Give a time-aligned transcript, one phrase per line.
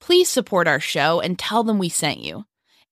[0.00, 2.44] Please support our show and tell them we sent you.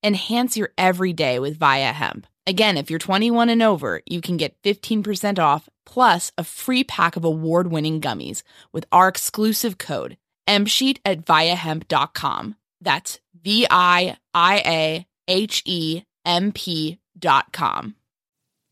[0.04, 2.26] Enhance your everyday with Viia Hemp.
[2.46, 7.16] Again, if you're 21 and over, you can get 15% off plus a free pack
[7.16, 8.42] of award winning gummies
[8.72, 10.16] with our exclusive code
[10.48, 12.56] MSheet at viiahemp.com.
[12.80, 17.96] That's V I I A H E M P dot com.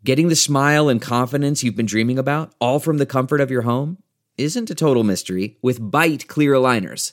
[0.05, 3.63] Getting the smile and confidence you've been dreaming about, all from the comfort of your
[3.63, 3.99] home,
[4.39, 7.13] isn't a total mystery with Byte Clear Aligners.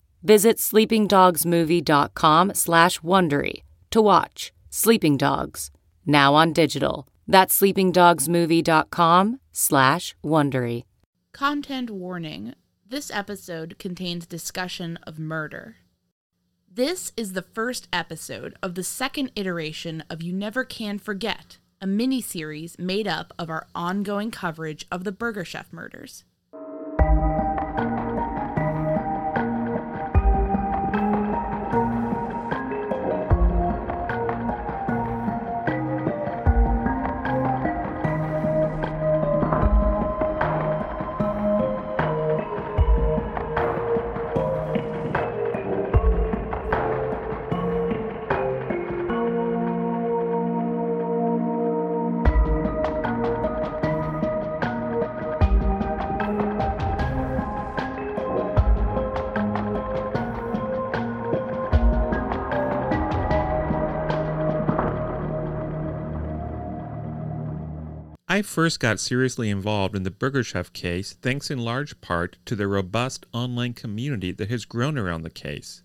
[0.23, 5.71] Visit sleepingdogsmovie.com slash Wondery to watch Sleeping Dogs,
[6.05, 7.07] now on digital.
[7.27, 10.83] That's sleepingdogsmovie.com slash Wondery.
[11.33, 12.53] Content warning.
[12.87, 15.77] This episode contains discussion of murder.
[16.69, 21.87] This is the first episode of the second iteration of You Never Can Forget, a
[21.87, 26.25] mini-series made up of our ongoing coverage of the Burger Chef murders.
[68.31, 72.55] I first got seriously involved in the Burger Chef case thanks in large part to
[72.55, 75.83] the robust online community that has grown around the case.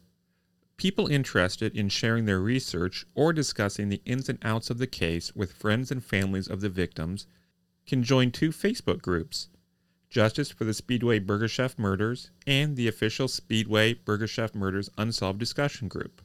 [0.77, 5.35] People interested in sharing their research or discussing the ins and outs of the case
[5.35, 7.27] with friends and families of the victims
[7.85, 9.49] can join two Facebook groups
[10.09, 15.41] Justice for the Speedway Burger Chef Murders and the official Speedway Burger Chef Murders Unsolved
[15.41, 16.23] Discussion Group.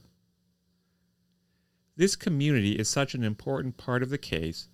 [1.98, 4.68] This community is such an important part of the case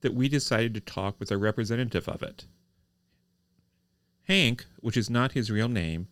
[0.00, 2.46] that we decided to talk with a representative of it.
[4.24, 6.08] Hank, which is not his real name,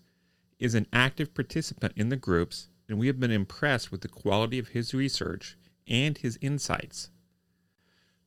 [0.58, 4.58] is an active participant in the groups, and we have been impressed with the quality
[4.58, 5.56] of his research
[5.86, 7.10] and his insights.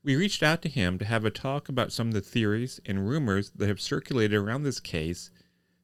[0.04, 3.10] We reached out to him to have a talk about some of the theories and
[3.10, 5.32] rumors that have circulated around this case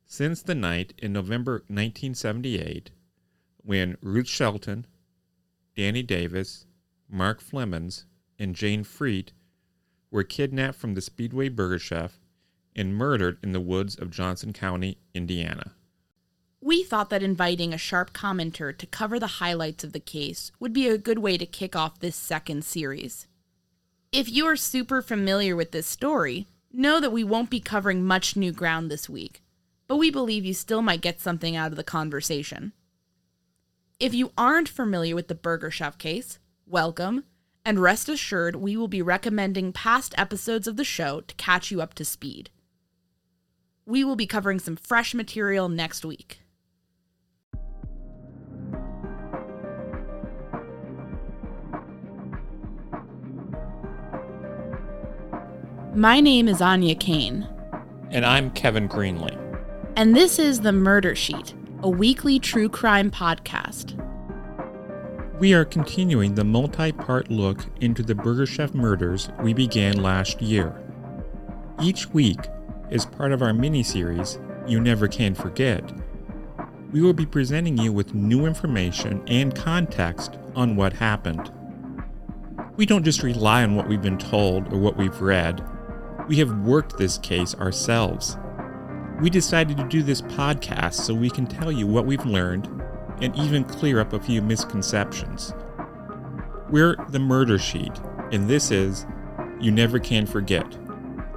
[0.06, 2.92] since the night in November 1978
[3.58, 4.86] when Ruth Shelton,
[5.76, 6.66] Danny Davis,
[7.10, 8.06] Mark Flemmonds,
[8.38, 9.32] and Jayne Friedt
[10.12, 12.20] were kidnapped from the Speedway Burger Chef
[12.76, 15.72] and murdered in the woods of Johnson County, Indiana.
[16.62, 20.74] We thought that inviting a sharp commenter to cover the highlights of the case would
[20.74, 23.28] be a good way to kick off this second series.
[24.12, 28.36] If you are super familiar with this story, know that we won't be covering much
[28.36, 29.44] new ground this week,
[29.88, 32.74] but we believe you still might get something out of the conversation.
[34.00, 37.26] If you aren't familiar with the Burger Chef case, welcome,
[37.66, 41.82] and rest assured we will be recommending past episodes of the show to catch you
[41.82, 42.52] up to speed.
[43.86, 46.40] We will be covering some fresh material next week.
[55.94, 57.48] My name is Aine Cain,
[58.12, 59.38] And I'm Kevin Greenlee.
[59.96, 63.94] and this is The Murder Sheet, a weekly true crime podcast.
[65.38, 70.42] We are continuing the multi part look into the Burger Chef murders we began last
[70.42, 70.74] year.
[71.82, 72.40] Each week,
[72.90, 75.92] as part of our mini series, You Never Can Forget,
[76.94, 81.52] we will be presenting you with new information and context on what happened.
[82.78, 85.62] We don't just rely on what we've been told or what we've read,
[86.30, 88.38] we have worked this case ourselves.
[89.20, 92.70] We decided to do this podcast so we can tell you what we've learned
[93.22, 95.54] and even clear up a few misconceptions.
[96.70, 97.92] We're the Murder Sheet,
[98.32, 99.06] and this is
[99.60, 100.66] You Never Can Forget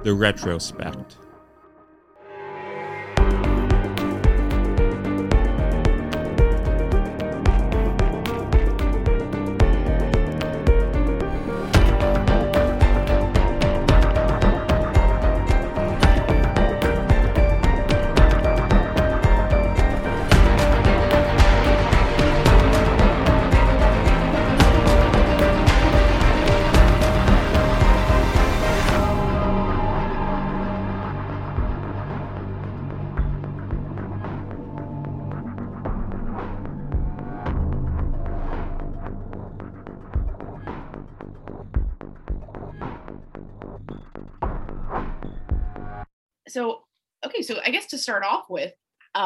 [0.03, 1.17] the Retrospect.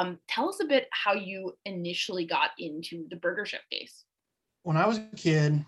[0.03, 4.05] Um, tell us a bit how you initially got into the burger chef case
[4.63, 5.63] when I was a kid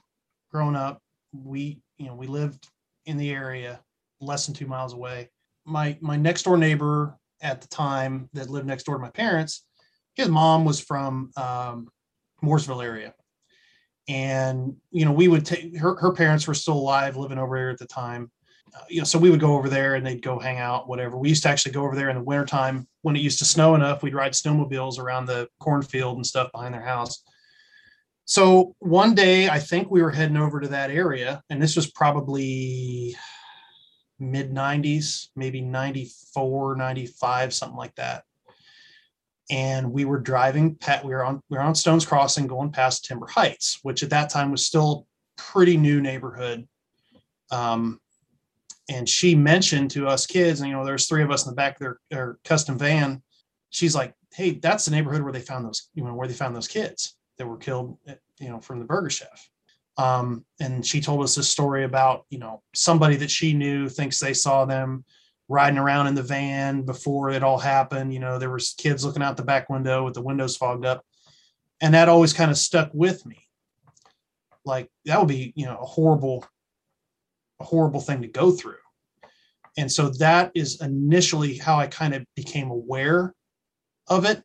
[0.51, 1.01] growing up,
[1.33, 2.67] we, you know, we lived
[3.05, 3.81] in the area
[4.19, 5.29] less than two miles away.
[5.65, 9.65] My my next door neighbor at the time that lived next door to my parents,
[10.15, 11.89] his mom was from um,
[12.43, 13.13] Mooresville area.
[14.07, 17.69] And, you know, we would take her, her parents were still alive living over here
[17.69, 18.31] at the time.
[18.75, 21.17] Uh, you know, so we would go over there and they'd go hang out, whatever.
[21.17, 23.75] We used to actually go over there in the wintertime when it used to snow
[23.75, 24.03] enough.
[24.03, 27.23] We'd ride snowmobiles around the cornfield and stuff behind their house.
[28.25, 31.91] So one day, I think we were heading over to that area, and this was
[31.91, 33.15] probably
[34.19, 38.23] mid 90s, maybe 94, 95, something like that.
[39.51, 43.27] And we were driving, we were on we were on Stones Crossing going past Timber
[43.27, 45.05] Heights, which at that time was still
[45.37, 46.67] pretty new neighborhood.
[47.51, 47.99] Um,
[48.89, 51.55] and she mentioned to us kids, and you know, there's three of us in the
[51.55, 53.21] back of their, their custom van.
[53.69, 56.55] She's like, "Hey, that's the neighborhood where they found those, you know, where they found
[56.55, 57.97] those kids that were killed,
[58.39, 59.49] you know, from the Burger Chef."
[59.97, 64.19] Um, and she told us this story about, you know, somebody that she knew thinks
[64.19, 65.05] they saw them
[65.47, 68.13] riding around in the van before it all happened.
[68.13, 71.05] You know, there was kids looking out the back window with the windows fogged up,
[71.81, 73.47] and that always kind of stuck with me.
[74.65, 76.45] Like that would be, you know, a horrible
[77.59, 78.75] a horrible thing to go through.
[79.77, 83.33] And so that is initially how I kind of became aware
[84.07, 84.43] of it.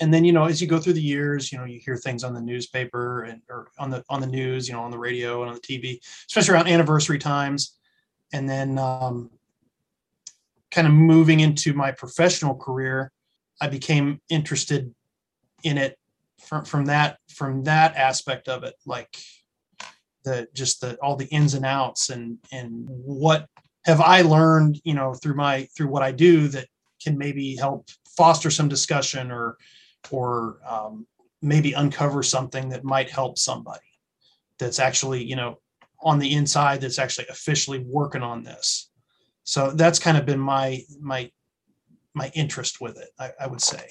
[0.00, 2.22] And then, you know, as you go through the years, you know, you hear things
[2.22, 5.40] on the newspaper and or on the on the news, you know, on the radio
[5.40, 7.76] and on the TV, especially around anniversary times.
[8.32, 9.30] And then um,
[10.70, 13.10] kind of moving into my professional career,
[13.60, 14.94] I became interested
[15.62, 15.98] in it
[16.44, 19.16] from from that from that aspect of it, like
[20.24, 23.48] the just the all the ins and outs and and what
[23.86, 26.66] have I learned, you know, through my through what I do that
[27.00, 29.56] can maybe help foster some discussion or
[30.10, 31.06] or um,
[31.40, 33.80] maybe uncover something that might help somebody
[34.58, 35.60] that's actually you know
[36.00, 38.90] on the inside that's actually officially working on this.
[39.44, 41.30] So that's kind of been my my
[42.12, 43.10] my interest with it.
[43.20, 43.88] I, I would say.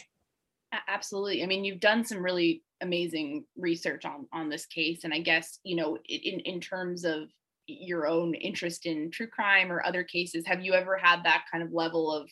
[0.90, 5.20] Absolutely i mean you've done some really amazing research on on this case and i
[5.20, 7.30] guess you know in in terms of
[7.68, 11.64] your own interest in true crime or other cases have you ever had that kind
[11.64, 12.30] of level of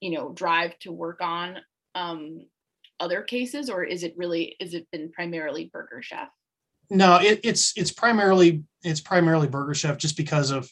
[0.00, 1.56] you know drive to work on
[1.94, 2.40] um
[2.98, 6.28] other cases or is it really is it been primarily burger chef
[6.90, 10.70] No, it, it's it's primarily it's primarily Burger Chef just because of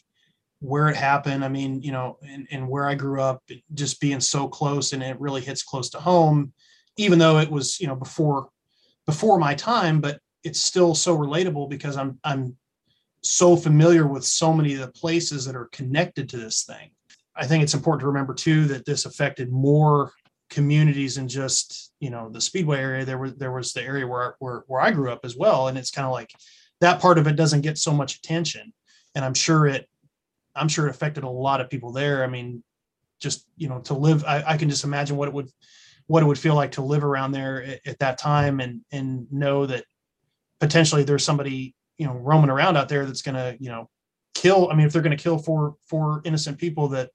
[0.59, 1.43] where it happened.
[1.43, 5.03] I mean, you know, and, and where I grew up, just being so close and
[5.03, 6.53] it really hits close to home,
[6.97, 8.49] even though it was, you know, before
[9.05, 12.55] before my time, but it's still so relatable because I'm I'm
[13.25, 16.91] so familiar with so many of the places that are connected to this thing.
[17.35, 20.11] I think it's important to remember too that this affected more
[20.49, 23.03] communities than just you know the speedway area.
[23.03, 25.77] There was there was the area where where, where i grew up as well and
[25.77, 26.31] it's kind of like
[26.81, 28.71] that part of it doesn't get so much attention.
[29.15, 29.89] And i'm sure it
[30.55, 32.23] i'm sure it affected a lot of people there.
[32.23, 32.63] I mean
[33.19, 35.49] just you know to live i, I can just imagine what it would
[36.07, 39.31] what it would feel like to live around there at, at that time and and
[39.31, 39.85] know that
[40.59, 43.89] potentially there's somebody you know roaming around out there that's going to you know
[44.33, 47.09] kill i mean if they're going to kill four four innocent people that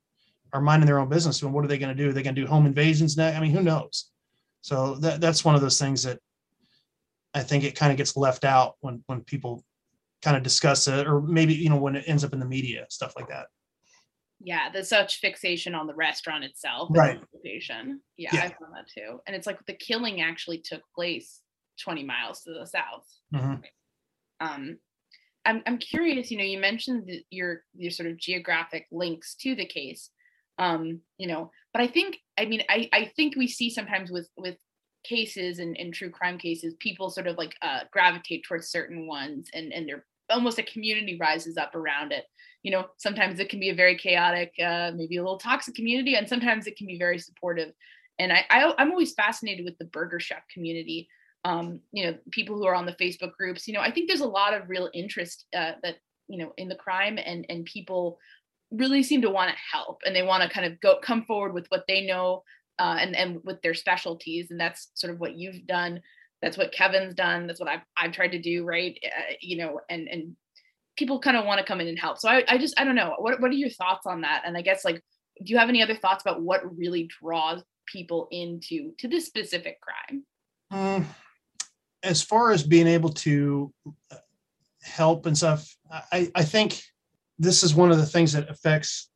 [0.52, 2.10] are minding their own business and what are they going to do?
[2.10, 4.10] Are they going to do home invasions next i mean who knows?
[4.62, 6.18] So that, that's one of those things that
[7.34, 9.64] i think it kind of gets left out when when people
[10.22, 12.86] kind of discuss it or maybe you know when it ends up in the media
[12.88, 13.46] stuff like that.
[14.42, 17.20] Yeah there's such fixation on the restaurant itself right.
[17.34, 18.00] location.
[18.16, 19.20] Yeah, yeah, i found that too.
[19.26, 21.40] And it's like the killing actually took place
[21.82, 23.06] 20 miles to the south.
[23.34, 23.62] Mm-hmm.
[24.40, 24.78] Um
[25.44, 29.54] I'm, I'm curious you know you mentioned the, your your sort of geographic links to
[29.54, 30.10] the case
[30.58, 34.28] um you know but i think i mean i i think we see sometimes with
[34.36, 34.56] with
[35.02, 39.48] cases and, and true crime cases people sort of like uh, gravitate towards certain ones
[39.54, 42.24] and and they're almost a community rises up around it.
[42.62, 46.14] You know sometimes it can be a very chaotic uh, maybe a little toxic community
[46.16, 47.72] and sometimes it can be very supportive.
[48.18, 51.08] And I, I i'm always fascinated with the burger chef community
[51.44, 54.20] um, you know people who are on the facebook groups you know i think there's
[54.20, 55.96] a lot of real interest uh, that
[56.28, 58.18] you know in the crime and and people
[58.70, 61.52] really seem to want to help and they want to kind of go come forward
[61.52, 62.42] with what they know
[62.78, 66.00] uh, and and with their specialties and that's sort of what you've done.
[66.40, 67.46] That's what kevin's done.
[67.46, 68.98] That's what i've, I've tried to do right?
[69.04, 70.36] Uh, you know and and
[70.96, 72.18] people kind of want to come in and help.
[72.18, 73.14] So I, I just i don't know.
[73.18, 74.42] What, what are your thoughts on that?
[74.44, 75.02] And i guess like
[75.42, 79.78] do you have any other thoughts about what really draws people into to this specific
[79.80, 80.24] crime?
[80.70, 81.06] Um,
[82.02, 83.72] as far as being able to
[84.10, 84.16] uh,
[84.82, 85.76] help and stuff
[86.12, 86.82] i i think
[87.38, 89.10] this is one of the things that affects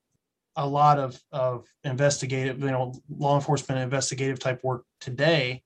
[0.57, 5.63] a lot of, of investigative, you know, law enforcement investigative type work today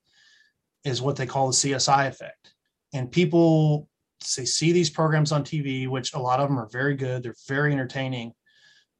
[0.83, 2.53] is what they call the CSI effect.
[2.93, 3.87] And people
[4.35, 7.35] they see these programs on TV, which a lot of them are very good, they're
[7.47, 8.33] very entertaining,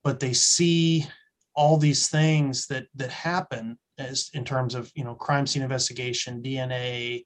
[0.03, 1.05] but they see
[1.55, 6.41] all these things that that happen as in terms of you know crime scene investigation,
[6.41, 7.25] DNA,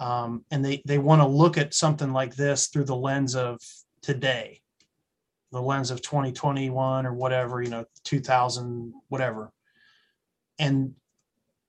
[0.00, 3.60] um, and they they want to look at something like this through the lens of
[4.02, 4.60] today
[5.52, 9.52] the lens of 2021 or whatever, you know, 2000, whatever.
[10.58, 10.94] And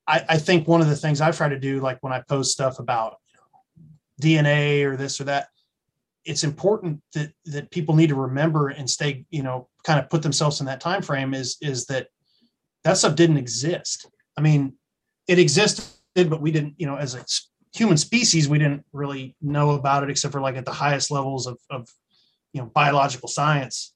[0.07, 2.51] I, I think one of the things i try to do, like when I post
[2.51, 3.89] stuff about you know,
[4.21, 5.47] DNA or this or that,
[6.23, 10.21] it's important that that people need to remember and stay, you know, kind of put
[10.21, 12.09] themselves in that time frame is is that
[12.83, 14.05] that stuff didn't exist.
[14.37, 14.73] I mean,
[15.27, 17.25] it existed, but we didn't, you know, as a
[17.73, 21.47] human species, we didn't really know about it except for like at the highest levels
[21.47, 21.89] of, of
[22.53, 23.93] you know biological science.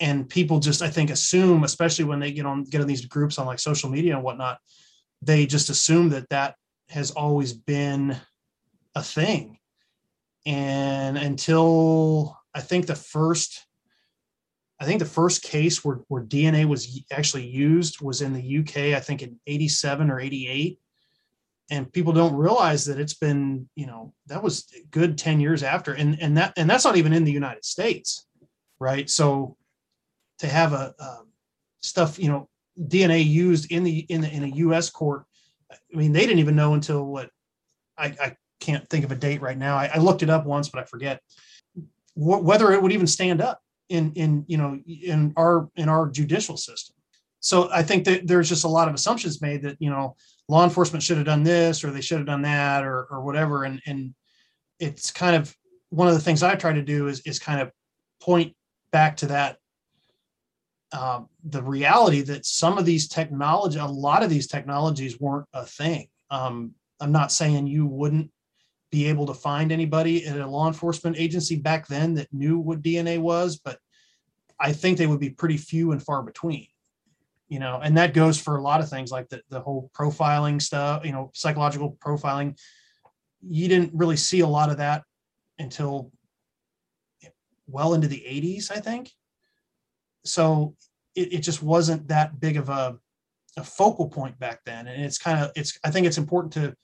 [0.00, 3.36] And people just i think assume especially when they get on get in these groups
[3.36, 4.58] on like social media and whatnot
[5.22, 6.54] they just assume that that
[6.88, 8.16] has always been
[8.94, 9.58] a thing.
[10.46, 13.66] And until i think the first
[14.80, 18.76] i think the first case where, where dna was actually used was in the uk
[18.76, 20.78] i think in 87 or 88
[21.70, 25.92] and people don't realize that it's been you know that was good 10 years after
[25.94, 28.26] and and that and that's not even in the united states
[28.80, 29.10] right?
[29.10, 29.56] So
[30.38, 31.28] to have a um,
[31.80, 32.48] stuff you know
[32.78, 35.24] dna used in the in the in a us court
[35.72, 37.30] i mean they didn't even know until what
[37.96, 39.76] i i can't think of a date right now.
[39.76, 41.20] I, I looked it up once but i forget.
[42.14, 46.08] Wh- whether it would even stand up in in you know in our in our
[46.08, 46.96] judicial system.
[47.40, 50.16] So i think that there's just a lot of assumptions made that you know
[50.48, 53.64] law enforcement should have done this or they should have done that or or whatever.
[53.64, 54.14] And and
[54.78, 55.54] it's kind of
[55.90, 57.70] one of the things i try to do is is kind of
[58.20, 58.54] point
[58.90, 59.58] back to that
[60.90, 65.64] um, the reality that some of these technology a lot of these technologies weren't a
[65.64, 66.08] thing.
[66.30, 68.30] Um, i'm not saying you wouldn't
[68.90, 72.82] be able to find anybody at a law enforcement agency back then that knew what
[72.82, 73.78] dna was but
[74.58, 76.66] i think they would be pretty few and far between
[77.48, 80.60] you know and that goes for a lot of things like the, the whole profiling
[80.60, 82.58] stuff you know psychological profiling.
[83.40, 85.04] You didn't really see a lot of that
[85.58, 86.10] until
[87.66, 89.10] well into the 80s i think.
[90.24, 90.74] So
[91.14, 92.98] it, it just wasn't that big of a,
[93.56, 96.74] a focal point back then and it's kind of it's i think it's important to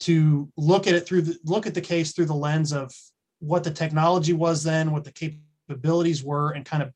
[0.00, 2.92] to look at it through the look at the case through the lens of
[3.38, 6.92] what the technology was then what the capabilities were and kind of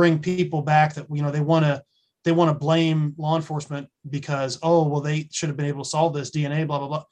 [0.00, 1.82] bring people back that you know they want to
[2.24, 5.90] they want to blame law enforcement because oh well they should have been able to
[5.90, 7.04] solve this dna blah blah blah.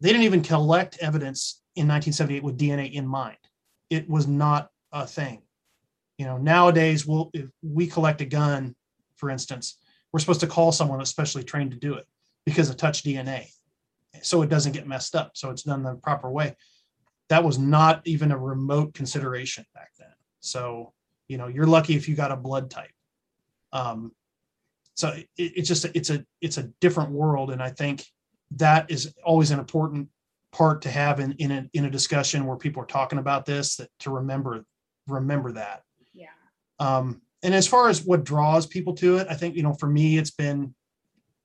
[0.00, 3.36] They didn't even collect evidence in 1978 with dna in mind.
[3.90, 5.42] It was not a thing.
[6.16, 8.74] You know nowadays we'll if we collect a gun
[9.16, 9.76] for instance
[10.10, 12.06] we're supposed to call someone especially trained to do it
[12.46, 13.46] because of touch dna
[14.22, 15.32] so it doesn't get messed up.
[15.34, 16.56] So it's done the proper way.
[17.28, 20.14] That was not even a remote consideration back then.
[20.40, 20.94] So
[21.28, 22.90] you know you're lucky if you got a blood type.
[23.72, 24.12] Um,
[24.94, 27.50] so it, it's just it's a it's a different world.
[27.50, 28.06] And i think
[28.52, 30.08] that is always an important
[30.52, 33.76] part to have in in a, in a discussion where people are talking about this
[33.76, 34.64] that to remember
[35.06, 35.82] remember that.
[36.14, 36.26] Yeah.
[36.78, 39.86] um, and as far as what draws people to it i think you know for
[39.86, 40.74] me it's been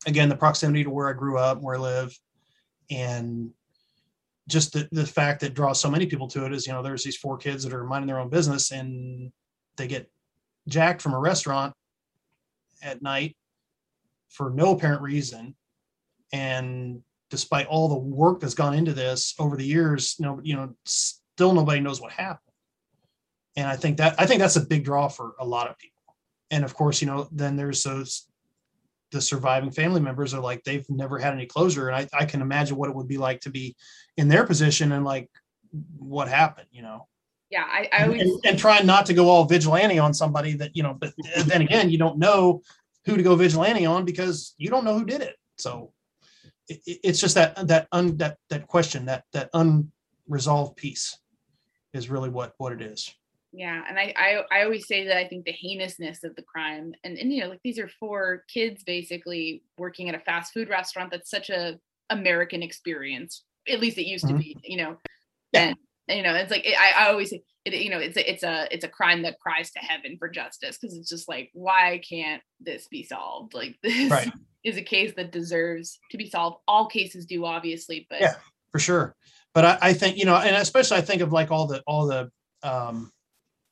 [0.07, 2.17] again the proximity to where i grew up where i live
[2.89, 3.51] and
[4.47, 7.03] just the, the fact that draws so many people to it is you know there's
[7.03, 9.31] these four kids that are minding their own business and
[9.79, 10.11] they get
[10.67, 11.73] jacked from a restaurant
[12.83, 13.35] at night
[14.29, 15.55] for no apparent reason.
[16.31, 20.73] And despite all the work that's gone into this over the years no you know
[20.85, 22.53] still nobody knows what happened.
[23.55, 26.15] And i think that i think that's a big draw for a lot of people.
[26.51, 28.27] And of course you know then there's those
[29.11, 31.89] the surviving family members are like they've never had any closure.
[31.89, 33.75] And I, I can imagine what it would be like to be
[34.17, 35.27] in their position and like
[35.97, 37.07] what happened you know
[37.49, 37.63] Yeah.
[37.67, 40.83] I, I always and, and trying not to go all vigilante on somebody that you
[40.83, 41.13] know but
[41.45, 42.61] then again you don't know
[43.05, 45.91] who to go vigilante on because you don't know who did it so
[46.67, 51.17] it, it- it's just that that un that that question that that unresolved piece
[51.93, 53.13] is really what what it is
[53.51, 56.93] yeah and I, I i always say that i think the heinousness of the crime
[57.03, 60.69] and and you know like these are four kids basically working at a fast food
[60.69, 61.79] restaurant that's such a
[62.11, 64.29] american experience at least it used Mhm.
[64.29, 64.97] to be you know
[65.51, 65.69] Yeah.
[65.69, 65.75] and
[66.09, 68.67] you know it's like I, I always say it, you know it's a, it's a
[68.71, 72.41] it's a crime that cries to heaven for justice because it's just like why can't
[72.59, 74.31] this be solved like this Right.
[74.63, 78.35] is a case that deserves to be solved all cases do obviously but Yeah.
[78.71, 79.15] for sure
[79.53, 82.07] but I, I think you know and especially i think of like all the all
[82.07, 82.29] the
[82.63, 83.11] um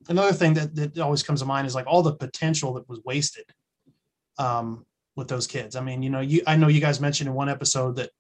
[0.09, 3.01] another thing that that always comes to mind is like all the potential that was
[3.03, 3.45] wasted
[4.37, 4.85] um
[5.15, 7.49] with those kids i mean you know you i know you guys mentioned in one
[7.49, 8.11] episode that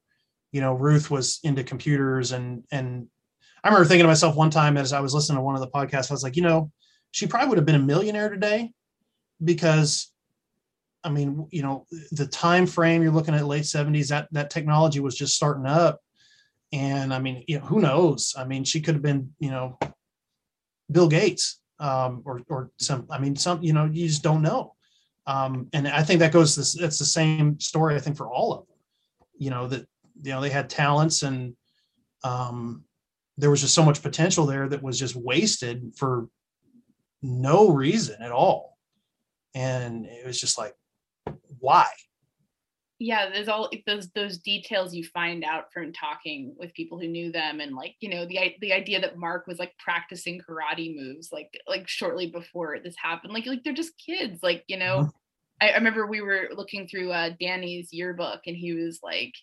[0.51, 3.07] you know ruth was into computers and and
[3.67, 5.67] i remember thinking to myself one time as i was listening to one of the
[5.67, 6.71] podcasts i was like you know
[7.11, 8.71] she probably would have been a millionaire today
[9.43, 10.11] because
[11.03, 14.99] i mean you know the time frame you're looking at late 70s that that technology
[14.99, 15.99] was just starting up.
[16.73, 18.35] And i mean you know who knows?
[18.37, 19.77] I mean she could have been you know
[20.91, 24.75] bill gates um or or some i mean some you know you just don't know.
[25.25, 28.53] Um and i think that goes this it's the same story i think for all
[28.53, 28.75] of them.
[29.37, 29.87] You know that
[30.23, 31.55] you know they had talents and
[32.23, 32.83] um
[33.37, 36.27] there was just so much potential there that was just wasted for
[37.21, 38.77] no reason at all.
[39.53, 40.75] And it was just like
[41.59, 41.87] why?
[42.99, 47.31] Yeah there's all those those details you find out from talking with people who knew
[47.31, 51.29] them and like you know the the idea that mark was like practicing karate moves
[51.31, 53.33] like like shortly before this happened.
[53.33, 55.11] Like like they're just kids like you know?
[55.61, 59.33] I, I remember we were looking through uh danny's yearbook and he was like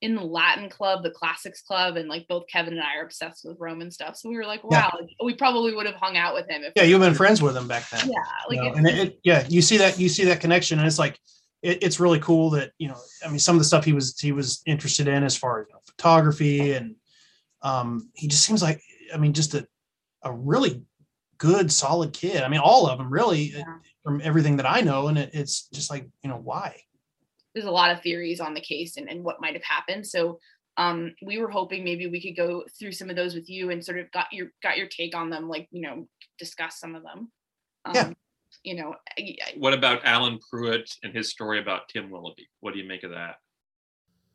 [0.00, 3.44] in the latin club the classics club and like both kevin and i are obsessed
[3.44, 4.82] with roman stuff so we were like Yeah.
[4.86, 7.40] wow like, we probably would have hung out with him if yeah you've been friends
[7.40, 8.14] with him back then yeah
[8.48, 10.86] like you know, and it, it- yeah you see that you see that connection and
[10.86, 11.18] it's like
[11.62, 14.18] it, it's really cool that you know i mean some of the stuff he was
[14.20, 16.96] he was interested in as far as you know, photography and
[17.62, 18.82] um he just seems like
[19.14, 19.66] i mean just a,
[20.24, 20.82] a really
[21.38, 23.64] good solid kid i mean all of them really Yeah.
[24.02, 26.80] from everything that i know and it, it's just like you know why
[27.54, 30.06] there's a lot of theories on the case and, and what might have happened.
[30.06, 30.38] So
[30.76, 33.84] um, we were hoping maybe we could go through some of those with you and
[33.84, 37.02] sort of got your got your take on them, like you know, discuss some of
[37.02, 37.30] them.
[37.84, 38.12] Um, Yeah.
[38.62, 42.48] You know, I- I- What about Alan Pruitt and his story about Tim Willoughby?
[42.60, 43.36] What do you make of that?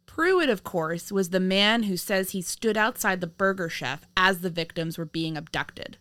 [0.05, 4.41] Pruitt, of course, was the man who says he stood outside the Burger Chef as
[4.41, 5.97] the victims were being abducted.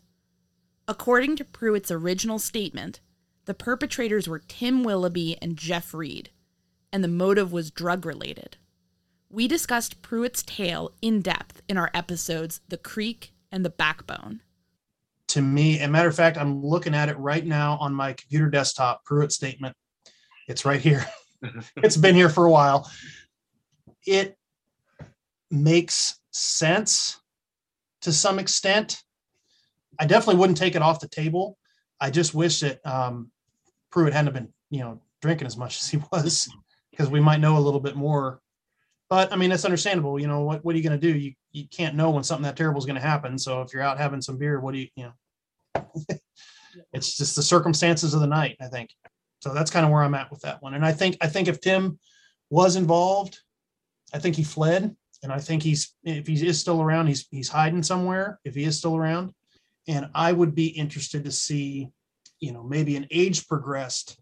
[0.87, 3.01] According to Pruitt's original statement,
[3.45, 6.31] the perpetrators were Tim Willoughby and Jeff Reed,
[6.93, 8.57] and the motive was drug related.
[9.31, 14.41] We discussed Pruitt's tale in depth in our episodes The Creek and The Backbone.
[15.29, 18.49] to me and matter of fact i'm looking at it right now on my computer
[18.49, 19.77] desktop pruitt statement.
[20.49, 21.05] It's right here.
[21.77, 22.91] It's been here for a while.
[24.05, 24.37] It
[25.53, 27.21] makes sense
[28.01, 29.01] to some extent.
[30.01, 31.57] I definitely wouldn't take it off the table.
[32.01, 33.31] I just wish that um
[33.93, 36.49] pruitt hadn't been you know drinking as much as he was
[36.99, 38.41] because we might know a little bit more
[39.09, 41.33] but i mean that's understandable you know what, what are you going to do you
[41.53, 43.99] you can't know when something that terrible is going to happen so if you're out
[43.99, 45.87] having some beer what do you you know
[46.93, 48.91] It's just the circumstances of the night, I think.
[49.41, 50.75] So that's kind of where I'm at with that one.
[50.75, 51.99] And I think I think if Tim
[52.51, 53.39] was involved,
[54.13, 57.49] I think he fled, and I think he's if he is still around, he's he's
[57.49, 58.41] hiding somewhere.
[58.45, 59.33] If he is still around,
[59.87, 61.91] and I would be interested to see,
[62.41, 64.19] you know, maybe an age progressed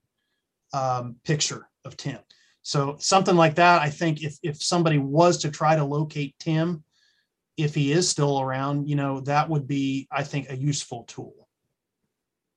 [0.75, 2.19] um, picture of Tim.
[2.67, 3.81] So something like that.
[3.81, 6.83] I think if if somebody was to try to locate Tim,
[7.57, 11.49] if he is still around, you know, that would be, I think, a useful tool.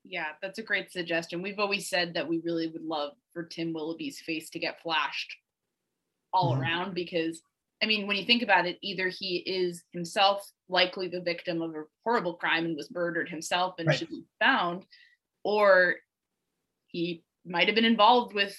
[0.04, 1.44] Yeah, that's a great suggestion.
[1.44, 5.36] We've always said that we really would love for Tim Willoughby's face to get flashed
[6.34, 6.64] all mm-hmm.
[6.64, 7.44] around because
[7.84, 11.76] I mean, when you think about it, either he is himself likely the victim of
[11.76, 13.96] a horrible crime and was murdered himself and right.
[14.00, 14.86] should be found,
[15.44, 15.98] or
[16.88, 18.58] he might have been involved with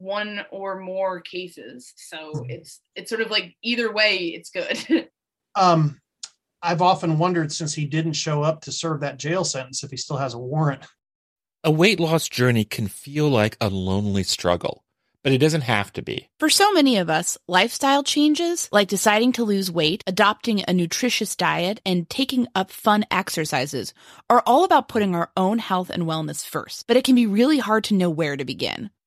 [0.00, 1.92] one or more cases.
[1.96, 2.50] So mm-hmm.
[2.50, 5.08] it's it's sort of like either way, it's good.
[5.54, 6.00] um,
[6.62, 9.96] I've often wondered since he didn't show up to serve that jail sentence if he
[9.96, 10.86] still has a warrant.
[11.62, 14.84] A weight loss journey can feel like a lonely struggle
[15.22, 16.28] but it doesn't have to be.
[16.38, 21.36] For so many of us, lifestyle changes, like deciding to lose weight, adopting a nutritious
[21.36, 23.92] diet, and taking up fun exercises,
[24.28, 26.86] are all about putting our own health and wellness first.
[26.86, 28.90] But it can be really hard to know where to begin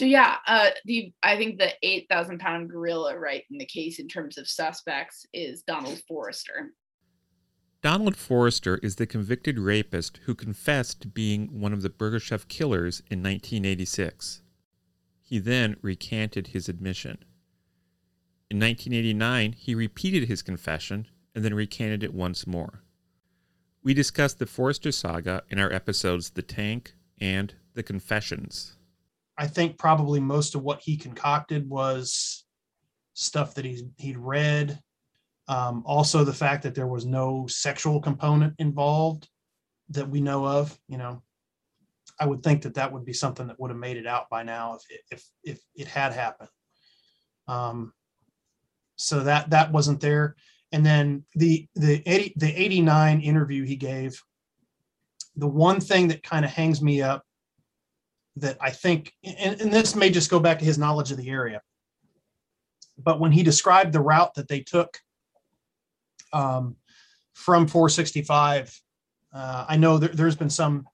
[0.00, 3.98] So yeah, uh, the I think the eight thousand pound gorilla, right, in the case
[3.98, 6.70] in terms of suspects, is Donald Forrester.
[7.82, 13.00] Donald Forrester is the convicted rapist who confessed to being one of the Burger killers
[13.10, 14.40] in 1986.
[15.20, 17.18] He then recanted his admission.
[18.50, 22.84] In 1989, he repeated his confession and then recanted it once more.
[23.82, 28.78] We discussed the Forrester saga in our episodes The Tank and The Confessions.
[29.40, 32.44] I think probably most of what he concocted was
[33.14, 34.78] stuff that he's he'd read.
[35.48, 39.30] Um, also, the fact that there was no sexual component involved
[39.88, 40.78] that we know of.
[40.88, 41.22] You know,
[42.20, 44.42] I would think that that would be something that would have made it out by
[44.42, 46.50] now if it, if if it had happened.
[47.48, 47.94] Um,
[48.96, 50.36] so that that wasn't there.
[50.70, 54.22] And then the the 80, the 89 interview he gave,
[55.34, 57.24] the one thing that kind of hangs me up
[58.36, 61.28] that I think, and, and this may just go back to his knowledge of the
[61.28, 61.60] area,
[63.02, 64.98] but when he described the route that they took
[66.32, 66.76] um,
[67.34, 68.78] from 465,
[69.32, 70.86] uh, I know there, has been some.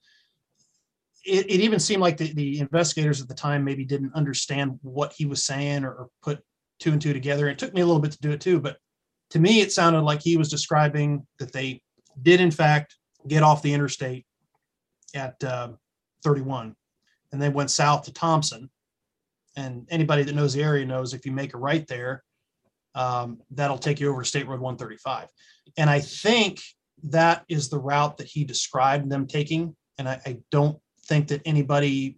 [1.24, 5.12] It, it, even seemed like the, the investigators at the time maybe didn't understand what
[5.12, 6.40] he was saying or, or, put
[6.78, 7.48] two and two together.
[7.48, 8.76] It took me a little bit to do it too, but
[9.30, 11.82] To me, it sounded like he was describing that they
[12.22, 12.96] did, in fact,
[13.26, 14.24] get off the interstate
[15.14, 15.70] at uh,
[16.22, 16.76] 31
[17.32, 18.70] and they went south to Thompson.
[19.56, 22.22] And anybody that knows the area knows if you make a right there,
[22.94, 25.28] um, that'll take you over State Road 135.
[25.76, 26.60] And I think
[27.04, 29.76] that is the route that he described them taking.
[29.98, 32.16] And I, I don't think that anybody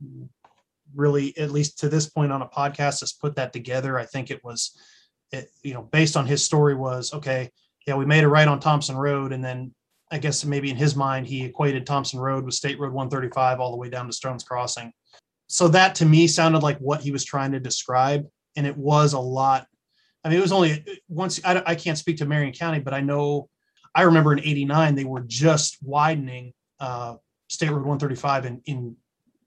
[0.94, 3.98] really, at least to this point on a podcast, has put that together.
[3.98, 4.78] I think it was,
[5.32, 7.50] it, you know, based on his story was okay.
[7.86, 9.74] Yeah, we made a right on Thompson Road, and then
[10.10, 13.70] I guess maybe in his mind he equated Thompson Road with State Road 135 all
[13.70, 14.92] the way down to Stones Crossing.
[15.48, 19.14] So that to me sounded like what he was trying to describe, and it was
[19.14, 19.66] a lot.
[20.22, 21.40] I mean, it was only once.
[21.44, 23.48] I, I can't speak to Marion County, but I know
[23.94, 27.16] I remember in '89 they were just widening uh,
[27.48, 28.96] State Road 135 in in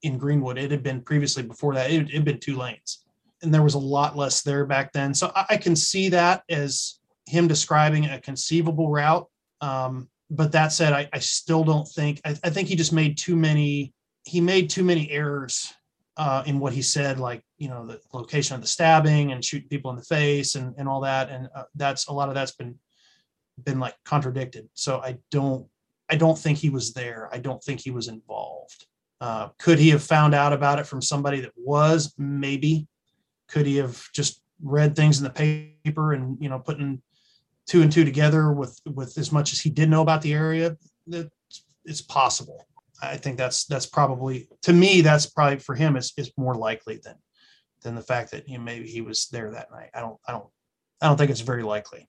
[0.01, 0.57] in Greenwood.
[0.57, 1.91] It had been previously before that.
[1.91, 3.03] It had been two lanes,
[3.43, 5.13] and there was a lot less there back then.
[5.13, 9.27] So I, I can see that as him describing a conceivable route.
[9.61, 12.21] Um, but that said, I, I still don't think.
[12.25, 13.93] I, I, think he just made too many.
[14.25, 15.71] He made too many errors
[16.17, 19.69] uh, in what he said, like you know the location of the stabbing and shooting
[19.69, 21.29] people in the face and and all that.
[21.29, 22.77] And uh, that's a lot of that's been
[23.63, 24.67] been like contradicted.
[24.73, 25.67] So I don't.
[26.09, 27.29] I don't think he was there.
[27.31, 28.85] I don't think he was involved.
[29.21, 32.13] Uh, could he have found out about it from somebody that was?
[32.17, 32.87] Maybe.
[33.47, 37.01] Could he have just read things in the paper and you know putting
[37.67, 40.77] two and two together with with as much as he did know about the area
[41.07, 41.31] that
[41.85, 42.67] it's possible
[43.01, 46.99] i think that's that's probably to me that's probably for him is, is more likely
[47.03, 47.15] than
[47.83, 50.31] than the fact that you know maybe he was there that night i don't i
[50.31, 50.47] don't
[51.01, 52.07] i don't think it's very likely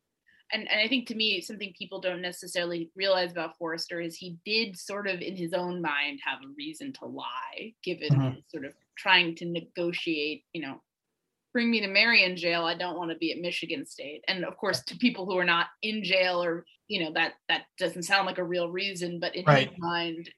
[0.52, 4.36] and, and I think to me, something people don't necessarily realize about Forrester is he
[4.44, 8.38] did sort of in his own mind have a reason to lie, given mm-hmm.
[8.48, 10.82] sort of trying to negotiate, you know,
[11.52, 12.64] bring me to Marion jail.
[12.64, 14.24] I don't want to be at Michigan State.
[14.28, 17.62] And of course, to people who are not in jail or, you know, that that
[17.78, 19.70] doesn't sound like a real reason, but in right.
[19.70, 20.28] his mind,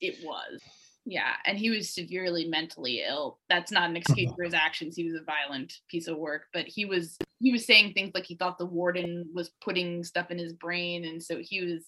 [0.00, 0.60] it was.
[1.06, 1.32] Yeah.
[1.46, 3.38] And he was severely mentally ill.
[3.48, 4.36] That's not an excuse mm-hmm.
[4.36, 4.96] for his actions.
[4.96, 8.24] He was a violent piece of work, but he was he was saying things like
[8.24, 11.06] he thought the warden was putting stuff in his brain.
[11.06, 11.86] And so he was,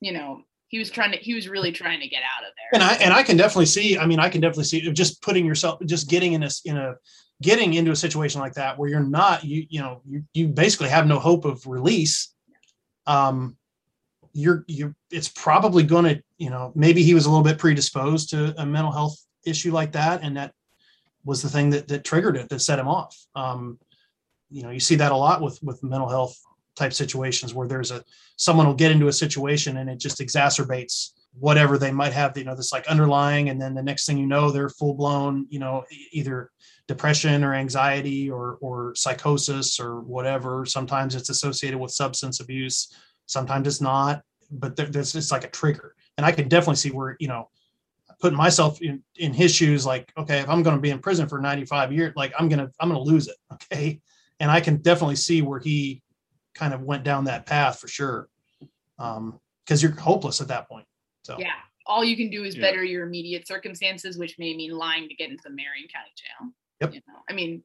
[0.00, 2.80] you know, he was trying to he was really trying to get out of there
[2.80, 5.46] and i and i can definitely see i mean i can definitely see just putting
[5.46, 6.94] yourself just getting in a in a
[7.42, 10.88] getting into a situation like that where you're not you you know you, you basically
[10.88, 12.34] have no hope of release
[13.06, 13.56] um
[14.36, 18.30] you're you it's probably going to you know maybe he was a little bit predisposed
[18.30, 20.52] to a mental health issue like that and that
[21.24, 23.16] was the thing that that triggered it that set him off.
[23.34, 23.78] Um
[24.50, 26.38] you know you see that a lot with with mental health
[26.76, 28.04] type situations where there's a
[28.36, 32.44] someone will get into a situation and it just exacerbates whatever they might have you
[32.44, 35.58] know this like underlying and then the next thing you know they're full blown you
[35.58, 36.50] know either
[36.88, 40.64] depression or anxiety or or psychosis or whatever.
[40.64, 42.92] Sometimes it's associated with substance abuse
[43.26, 46.90] sometimes it's not but there, there's just like a trigger and i can definitely see
[46.90, 47.48] where you know
[48.18, 51.28] putting myself in, in his shoes like okay if i'm going to be in prison
[51.28, 54.00] for 95 years like i'm going to i'm going to lose it okay
[54.40, 56.02] and i can definitely see where he
[56.54, 58.28] kind of went down that path for sure
[58.98, 60.86] um because you're hopeless at that point
[61.26, 61.54] so yeah,
[61.86, 62.62] all you can do is yeah.
[62.62, 66.52] better your immediate circumstances, which may mean lying to get into the Marion County Jail.
[66.80, 66.94] Yep.
[66.94, 67.64] You know, I mean,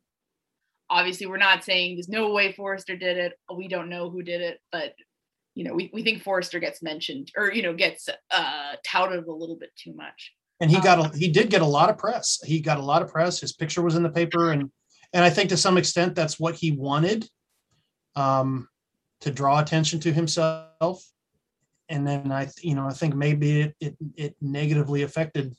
[0.89, 3.34] obviously, we're not saying there's no way Forrester did it.
[3.56, 4.95] We don't know who did it, but
[5.56, 9.32] you know, we, we think Forrester gets mentioned or you know gets uh, touted a
[9.32, 10.34] little bit too much.
[10.60, 12.40] And he um, got a, he did get a lot of press.
[12.44, 13.40] He got a lot of press.
[13.40, 14.72] His picture was in the paper, and
[15.14, 17.28] and I think to some extent that's what he wanted,
[18.16, 18.68] um,
[19.22, 21.04] to draw attention to himself
[21.92, 25.54] and then I, you know, I think maybe it it, it negatively affected.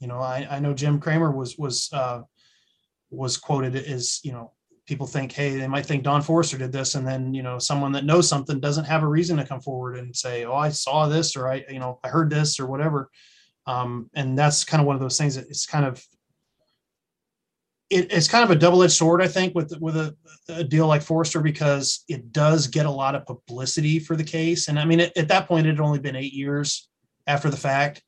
[0.00, 2.22] You know, I, I know Jim Kramer was was uh,
[3.10, 4.52] was quoted as you know
[4.88, 7.92] people think hey they might think Don Forrester did this and then you know someone
[7.92, 11.06] that knows something doesn't have a reason to come forward and say oh I saw
[11.06, 13.10] this or I you know I heard this or whatever.
[13.66, 16.02] Um, and that's kind of one of those things that it's kind of
[17.90, 20.16] it, it's kind of a double-edged sword, I think, with with a,
[20.48, 24.68] a, deal like Forrester because it does get a lot of publicity for the case.
[24.68, 26.88] And I mean, it, at that point, it had only been eight years
[27.26, 28.02] after the fact,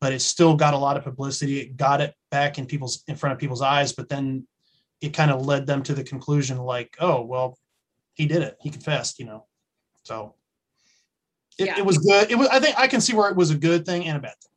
[0.00, 1.60] but it still got a lot of publicity.
[1.60, 4.46] It got it back in people's in front of people's eyes, but then
[5.00, 7.58] it kind of led them to the conclusion, like, oh, well,
[8.14, 8.56] he did it.
[8.60, 9.46] He confessed, you know.
[10.04, 10.34] So
[11.58, 11.78] it, yeah.
[11.78, 12.30] it was good.
[12.30, 12.48] It was.
[12.48, 14.52] I think I can see where it was a good thing and a bad thing.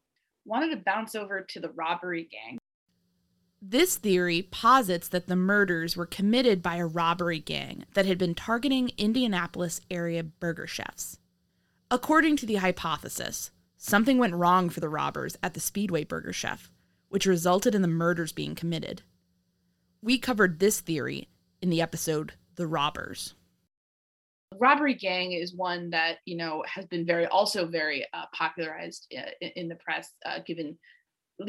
[0.46, 2.58] Wanted to bounce over to the robbery gang
[3.62, 8.36] this theory posits that the murders were committed by a robbery gang that had been
[8.36, 11.18] targeting Indianapolis area burger chefs.
[11.90, 16.70] According to the hypothesis, something went wrong for the robbers at the Speedway Burger Chef,
[17.10, 19.02] which resulted in the murders being committed.
[20.02, 21.28] We covered this theory
[21.62, 23.34] in the episode The Robbers.
[24.58, 29.32] robbery gang is one that you know has been very also very uh, popularized uh,
[29.42, 30.78] in, in, the press uh, given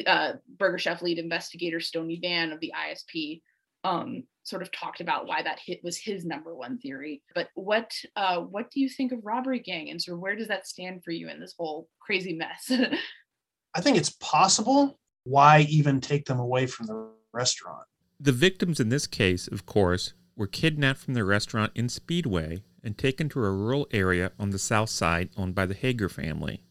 [0.06, 3.40] uh, burger chef lead investigator Stoney Vann of the isp
[3.84, 7.22] um, sort of talked about why that hit was his number one theory.
[7.34, 10.48] But what uh, what do you think of robbery gang and sort of where does
[10.48, 12.70] that stand for you in this whole crazy mess?
[13.74, 14.98] I think it's possible.
[15.24, 17.84] Why even take them away from the restaurant
[18.20, 22.96] the victims in this case of course were kidnapped from the restaurant in Speedway and
[22.96, 26.62] taken to a rural area on the south side owned by the Hager family.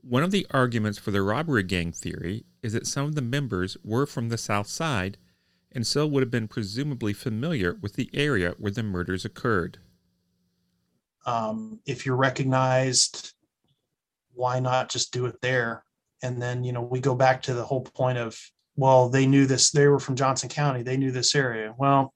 [0.00, 3.76] One of the arguments for the robbery gang theory is that some of the members
[3.84, 5.18] were from the south side
[5.70, 9.78] and so would have been presumably familiar with the area where the murders occurred.
[11.24, 13.32] Um, if you're recognized,
[14.34, 15.84] why not just do it there?
[16.22, 18.38] And then, you know, we go back to the whole point of,
[18.76, 21.74] well, they knew this, they were from Johnson County, they knew this area.
[21.76, 22.14] Well,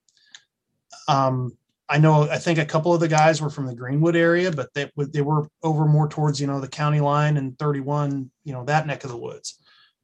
[1.09, 1.57] um,
[1.89, 4.75] I know I think a couple of the guys were from the Greenwood area, but
[4.75, 8.65] they they were over more towards you know the county line and 31, you know
[8.65, 9.59] that neck of the woods.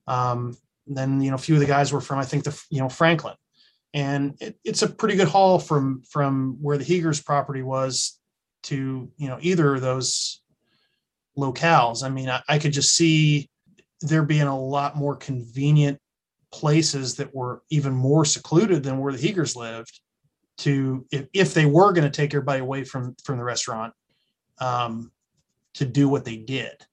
[0.06, 2.80] Um, then you know a few of the guys were from I think the you
[2.80, 3.34] know Franklin,
[3.92, 8.18] and it, it's a pretty good haul from from where the Heegers property was
[8.64, 10.40] to you know either of those
[11.36, 12.04] locales.
[12.04, 13.50] I mean I, I could just see
[14.02, 15.98] there being a lot more convenient
[16.52, 20.00] places that were even more secluded than where the Heegers lived
[20.58, 23.92] to if, if they were going to take everybody away from from the restaurant
[24.60, 25.10] um,
[25.74, 26.84] to do what they did.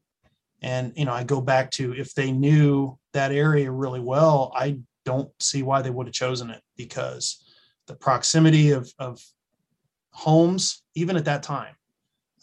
[0.62, 4.78] And you know i go back to if they knew that area really well i
[5.06, 7.43] don't see why they would have chosen it because
[7.88, 9.22] the proximity of of
[10.12, 11.76] homes even at that time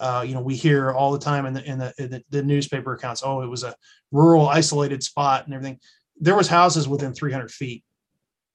[0.01, 2.43] uh, you know we hear all the time in the, in the in the the
[2.43, 3.75] newspaper accounts oh it was a
[4.11, 5.79] rural isolated spot and everything
[6.21, 7.85] there was houses within 300 feet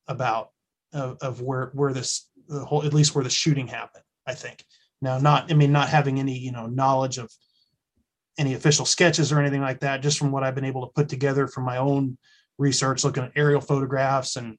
[0.08, 0.50] about
[0.94, 4.64] of, of where where this the whole at least where the shooting happened i think.
[5.02, 7.32] Now not i mean not having any you know knowledge of
[8.38, 11.10] any official sketches or anything like that just from what i've been able to put
[11.10, 12.18] together from my own
[12.58, 14.58] research looking at aerial photographs and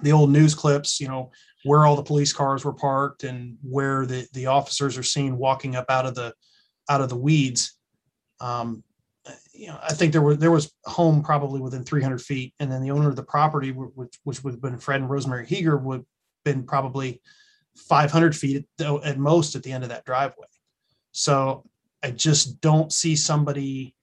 [0.00, 1.30] the old news clips you know
[1.64, 5.76] where all the police cars were parked and where the the officers are seen walking
[5.76, 6.32] up out of the
[6.88, 7.76] out of the weeds.
[8.40, 8.82] Um,
[9.26, 12.70] Uh, you know i think there were there was home probably within 300 feet and
[12.70, 15.76] then the owner of the property which, which would have been fred and rosemary heeger
[15.76, 16.06] would have
[16.44, 17.20] been probably
[17.78, 20.46] 500 feet at, at most at the end of that driveway.
[21.12, 21.64] So
[22.02, 23.94] I just don't see somebody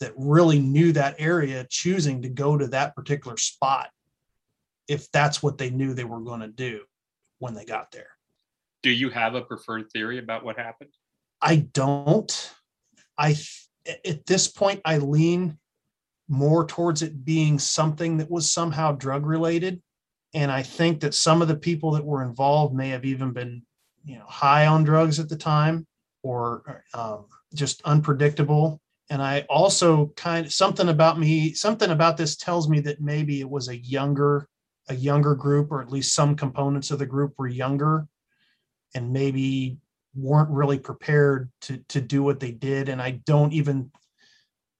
[0.00, 3.90] that really knew that area choosing to go to that particular spot
[4.88, 6.80] if that's what they knew they were going to do
[7.38, 8.08] when they got there.
[8.82, 10.90] Do you have a preferred theory about what happened?
[11.40, 12.52] I don't.
[13.16, 13.36] I
[14.04, 15.58] at this point I lean
[16.28, 19.82] more towards it being something that was somehow drug related
[20.34, 23.62] and I think that some of the people that were involved may have even been,
[24.04, 25.86] you know, high on drugs at the time
[26.22, 28.80] or um, just unpredictable.
[29.08, 33.40] And I also kind of something about me, something about this tells me that maybe
[33.40, 34.46] it was a younger,
[34.88, 38.06] a younger group, or at least some components of the group were younger,
[38.94, 39.78] and maybe
[40.14, 42.88] weren't really prepared to to do what they did.
[42.88, 43.90] And I don't even,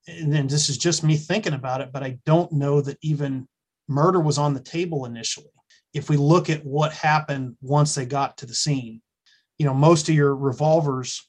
[0.06, 3.48] and then this is just me thinking about it, but I don't know that even
[3.88, 5.46] murder was on the table initially.
[5.92, 9.02] If we look at what happened once they got to the scene,
[9.58, 11.28] you know, most of your revolvers,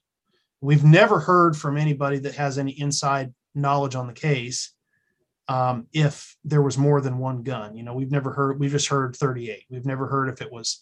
[0.61, 4.73] we've never heard from anybody that has any inside knowledge on the case
[5.47, 7.75] um, if there was more than one gun.
[7.75, 9.65] You know, we've never heard, we've just heard 38.
[9.69, 10.81] We've never heard if it was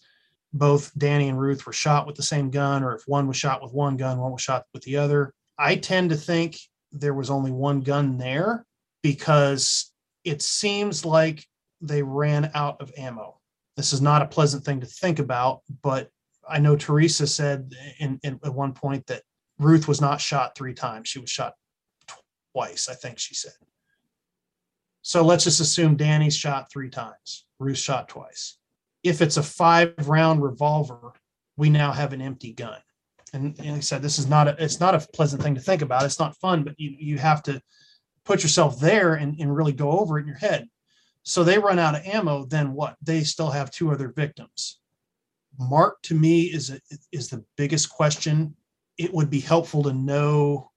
[0.53, 3.61] both Danny and Ruth were shot with the same gun or if one was shot
[3.61, 5.33] with one gun, one was shot with the other.
[5.57, 6.57] I tend to think
[6.91, 8.65] there was only one gun there
[9.03, 9.91] because
[10.23, 11.45] it seems like
[11.81, 13.39] they ran out of ammo.
[13.77, 16.09] This is not a pleasant thing to think about, but
[16.47, 19.23] I know Teresa said in, in at one point that
[19.59, 21.07] Ruth was not shot three times.
[21.07, 21.53] She was shot
[22.53, 23.53] twice, I think she said.
[25.01, 28.58] So let's just assume Danny's shot three times, Ruth shot twice.
[29.09, 31.13] If it's a five round revolver,
[31.57, 32.77] we now have an empty gun.
[33.33, 35.61] And, and like I said, this is not a, it's not a pleasant thing to
[35.61, 36.03] think about.
[36.03, 37.59] It's not fun, but you, you have to
[38.23, 40.67] put yourself there and, and really go over it in your head.
[41.23, 42.97] So they run out of ammo, then what?
[43.01, 44.79] They still have two other victims.
[45.57, 46.79] Mark to me is a,
[47.11, 48.55] is the biggest question.
[48.99, 50.69] It would be helpful to know,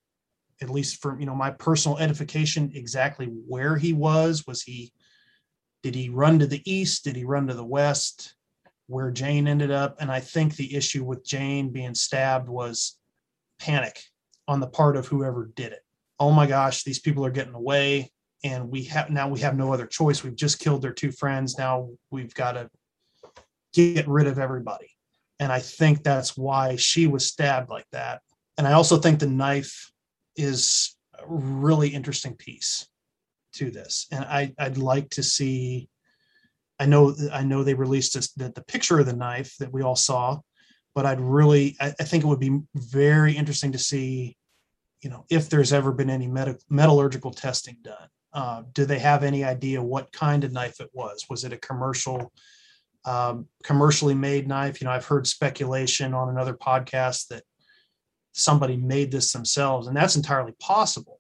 [0.63, 4.47] at least for you know my personal edification, exactly where he was.
[4.47, 4.93] Was he
[5.83, 7.05] did he run to the east?
[7.05, 8.35] Did he run to the west?
[8.87, 9.97] Where Jayne ended up?
[10.01, 12.99] And I think the issue with Jayne being stabbed was
[13.59, 14.01] panic
[14.47, 15.85] on the part of whoever did it.
[16.19, 18.11] Oh my gosh, these people are getting away
[18.45, 20.23] and we have now we have no other choice.
[20.23, 21.59] We've just killed their two friends.
[21.59, 22.71] Now we've got to
[23.73, 24.91] get rid of everybody.
[25.41, 28.23] And I think that's why she was stabbed like that.
[28.59, 29.91] And I also think the knife
[30.37, 32.87] is a really interesting piece
[33.55, 34.07] to this.
[34.11, 35.89] And I, I'd like to see.
[36.79, 39.83] I know I know they released this, the, the picture of the knife that we
[39.83, 40.41] all saw,
[40.95, 44.37] but I'd really I, I think it would be very interesting to see,
[45.01, 48.09] you know, if there's ever been any meta, metallurgical testing done.
[48.33, 51.27] Uh, do they have any idea what kind of knife it was?
[51.29, 52.33] Was it a commercial,
[53.05, 54.81] um, commercially made knife?
[54.81, 57.43] You know, I've heard speculation on another podcast that
[58.33, 61.19] somebody made this themselves, and that's entirely possible.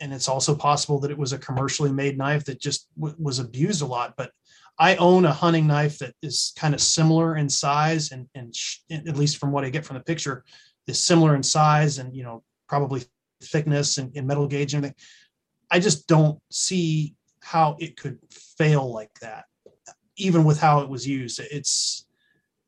[0.00, 3.38] And it's also possible that it was a commercially made knife that just w- was
[3.38, 4.14] abused a lot.
[4.16, 4.32] But
[4.78, 8.78] I own a hunting knife that is kind of similar in size, and and sh-
[8.90, 10.44] at least from what I get from the picture,
[10.86, 13.02] is similar in size and you know probably
[13.42, 14.96] thickness and, and metal gauge and everything.
[15.70, 19.44] I just don't see how it could fail like that,
[20.16, 21.40] even with how it was used.
[21.40, 22.06] It's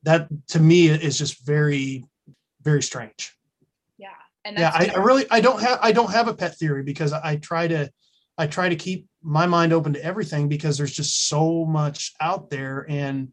[0.03, 2.05] that to me is just very,
[2.63, 3.37] very strange.
[4.45, 4.51] Yeah.
[4.51, 7.13] And Yeah, I, I really I don't have I don't have a pet theory because
[7.13, 7.91] I try to
[8.39, 12.51] I try to keep my mind open to everything because there's just so much out
[12.51, 12.87] there.
[12.89, 13.33] And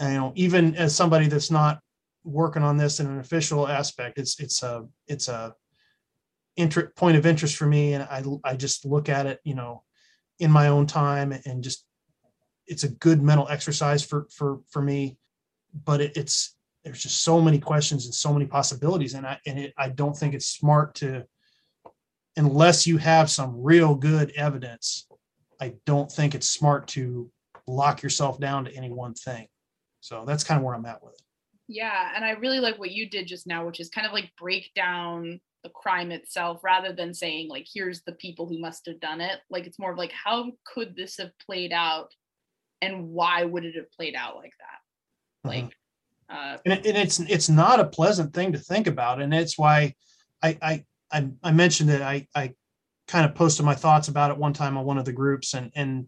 [0.00, 1.80] you know even as somebody that's not
[2.24, 5.54] working on this in an official aspect it's it's a it's a
[6.56, 7.94] inter- point of interest for me.
[7.94, 9.82] And I I just look at it you know
[10.38, 11.84] in my own time and just
[12.66, 15.18] it's a good mental exercise for for for me.
[15.84, 16.53] But it, it's
[16.84, 20.16] there's just so many questions and so many possibilities and I and it, I don't
[20.16, 21.24] think it's smart to
[22.36, 25.06] unless you have some real good evidence
[25.60, 27.30] I don't think it's smart to
[27.66, 29.46] lock yourself down to any one thing
[30.00, 31.22] so that's kind of where I'm at with it
[31.66, 34.30] Yeah, and I really like what you did just now, which is kind of like
[34.38, 39.00] break down the crime itself rather than saying like here's the people who must have
[39.00, 39.40] done it.
[39.48, 42.12] Like it's more of like how could this have played out
[42.82, 45.48] and why would it have played out like that?
[45.48, 45.70] Like uh-huh.
[46.28, 49.58] Uh and, it, and it's it's not a pleasant thing to think about and it's
[49.58, 49.94] why
[50.42, 52.54] I I I, I mentioned it I I
[53.06, 55.70] kind of posted my thoughts about it one time on one of the groups and
[55.74, 56.06] and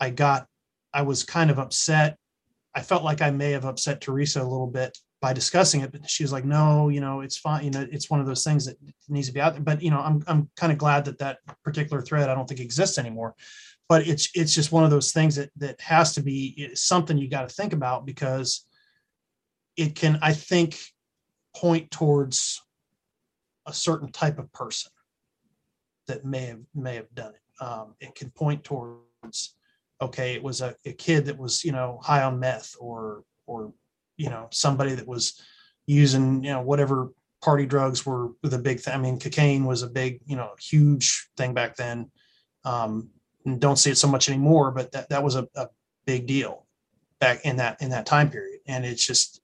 [0.00, 0.46] I got
[0.92, 2.16] I was kind of upset.
[2.74, 6.08] I felt like I may have upset Teresa a little bit by discussing it but
[6.08, 8.66] she was like no you know it's fine you know it's one of those things
[8.66, 8.76] that
[9.08, 9.62] needs to be out there.
[9.62, 12.60] But you know I'm I'm kind of glad that that particular thread I don't think
[12.60, 13.34] exists anymore.
[13.88, 17.28] But it's it's just one of those things that that has to be something you
[17.28, 18.66] got to think about because
[19.76, 20.78] it can i think
[21.54, 22.62] point towards
[23.66, 24.92] a certain type of person
[26.06, 27.64] that may have may have done it.
[27.64, 29.54] Um, it can point towards
[30.00, 33.72] okay it was a, a kid that was you know high on meth or or
[34.16, 35.40] you know somebody that was
[35.86, 37.08] using you know whatever
[37.42, 41.28] party drugs were the big thing i mean cocaine was a big you know huge
[41.36, 42.10] thing back then.
[42.64, 43.10] Um,
[43.58, 45.68] don't see it so much anymore but that, that was a, a
[46.04, 46.66] big deal
[47.20, 48.60] back in that in that time period.
[48.66, 49.40] And it's just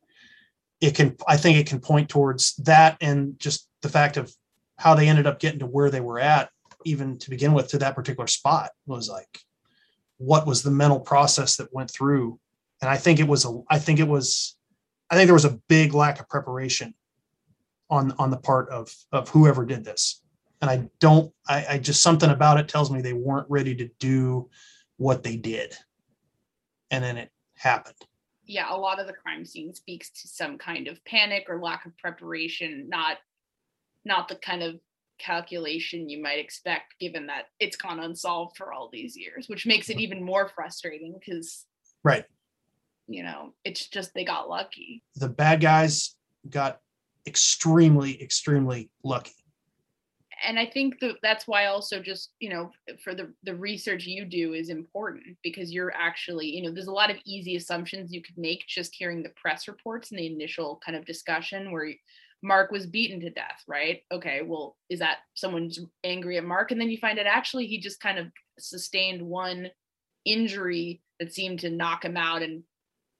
[0.83, 4.35] it can i think it can point towards that and just the fact of
[4.77, 6.51] how they ended up getting to where they were at
[6.85, 9.39] even to begin with to that particular spot was like
[10.19, 12.39] what was the mental process that went through?
[12.81, 14.57] And i think it was a i think it was
[15.11, 16.95] i think there was a big lack of preparation
[17.89, 20.21] on on the part of of whoever did this.
[20.61, 23.89] And i don't i, I just something about it tells me they weren't ready to
[24.01, 24.51] do
[24.97, 25.75] what they did.
[26.91, 27.97] And then it happened
[28.53, 31.87] yeah, a lot of the crime scene speaks to some kind of panic or lack
[31.87, 33.17] of preparation, not
[34.05, 34.79] not the kind of
[35.19, 39.89] calculation you might expect given that it's gone unsolved for all these years, which makes
[39.89, 41.65] it even more frustrating because
[42.05, 42.25] right.
[43.07, 45.03] you know, it's just they got lucky.
[45.17, 46.15] the bad guys
[46.51, 46.81] got
[47.27, 49.42] extremely extremely lucky
[50.47, 52.71] and I think that that's why also just you know
[53.03, 56.93] for the the research you do is important because you're actually you know there's a
[56.93, 60.81] lot of easy assumptions you could make just hearing the press reports and the initial
[60.85, 61.93] kind of discussion where
[62.43, 64.03] Mark was beaten to death, right?
[64.11, 66.73] Okay, well, is that someone's angry at Mark?
[66.73, 68.27] And then you find out actually he just kind of
[68.59, 69.69] sustained one
[70.25, 72.65] injury that seemed to knock him out and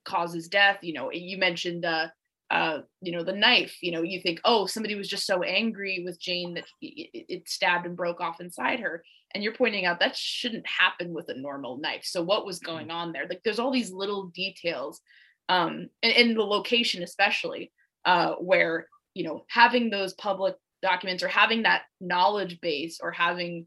[0.05, 0.79] cause his death.
[0.83, 2.09] You know, you mentioned uh
[2.53, 6.03] uh, you know, the knife, you know, you think, oh, somebody was just so angry
[6.05, 9.03] with Jayne that it, it stabbed and broke off inside her.
[9.35, 12.05] And you're pointing out that shouldn't happen with a normal knife.
[12.05, 13.27] So what was going on there?
[13.27, 15.01] Like there's all these little details,
[15.49, 17.73] um, and, and the location especially,
[18.05, 23.67] uh, where, you know, having those public documents or having that knowledge base or having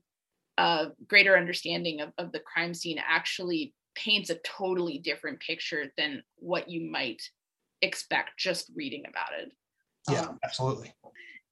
[0.60, 6.22] a greater understanding of, of the crime scene actually paints a totally different picture than
[6.36, 7.24] what you might
[7.86, 9.52] expect just reading about it.
[10.12, 10.94] yeah Um, absolutely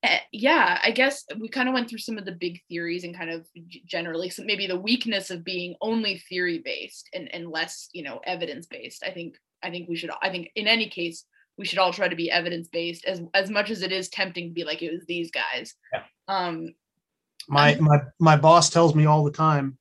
[0.03, 3.15] eh, yeah, I guess we kind of went through some of the big theories and
[3.15, 3.47] kind of
[3.86, 8.19] generally some, maybe the weakness of being only theory based and, and less, you know,
[8.25, 9.03] evidence based.
[9.07, 11.23] I think I think we should I think in any case
[11.57, 14.49] we should all try to be evidence based as as much as it is tempting
[14.49, 15.73] to be like it was these guys.
[15.93, 16.03] Yeah.
[16.27, 16.75] Um,
[17.47, 19.77] My my my boss tells me all the time,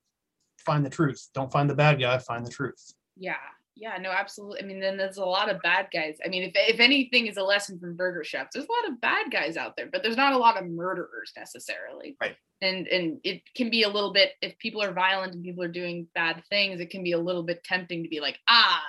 [0.58, 1.28] find the truth.
[1.34, 2.94] Don't find the bad guy, find the truth.
[3.16, 3.42] yeah,
[3.74, 4.60] yeah, no, absolutely.
[4.62, 6.18] I mean, then there's a lot of bad guys.
[6.24, 9.00] I mean, if if anything is a lesson from Burger Chef, there's a lot of
[9.00, 12.16] bad guys out there, but there's not a lot of murderers necessarily.
[12.20, 12.36] Right.
[12.60, 15.68] And and it can be a little bit if people are violent and people are
[15.68, 18.82] doing bad things, it can be a little bit tempting to be like, ah,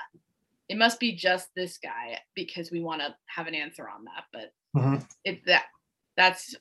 [0.70, 4.26] it must be just this guy because we want to have an answer on that.
[4.32, 5.06] But Mhm.
[5.24, 5.66] if that
[6.18, 6.56] that's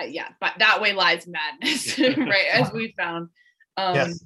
[0.00, 2.46] uh, yeah, but that way lies madness, right?
[2.52, 3.28] As we found.
[3.76, 4.24] Um, Yes.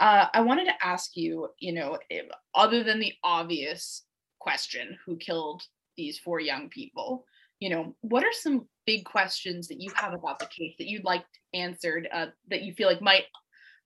[0.00, 4.02] Uh, I wanted to ask you, you know, if, other than the obvious
[4.40, 5.62] question, who killed
[5.96, 7.24] these four young people?
[7.60, 11.04] You know, what are some big questions that you have about the case that you'd
[11.04, 11.24] like
[11.54, 13.24] answered uh, that you feel like might